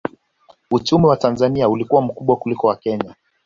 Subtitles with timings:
[0.71, 3.15] Uchumi wa Tanzania ulikuwa mkubwa kuliko wa Kenya